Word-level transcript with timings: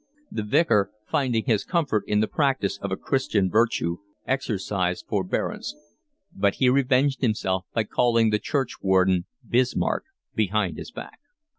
The 0.31 0.41
Vicar, 0.41 0.89
finding 1.07 1.43
his 1.45 1.63
comfort 1.63 2.03
in 2.07 2.21
the 2.21 2.27
practice 2.27 2.79
of 2.79 2.91
a 2.91 2.97
Christian 2.97 3.51
virtue, 3.51 3.97
exercised 4.25 5.05
forbearance; 5.07 5.75
but 6.33 6.55
he 6.55 6.69
revenged 6.69 7.21
himself 7.21 7.65
by 7.75 7.83
calling 7.83 8.31
the 8.31 8.39
churchwarden 8.39 9.27
Bismarck 9.47 10.05
behind 10.33 10.79
his 10.79 10.89
back. 10.89 11.19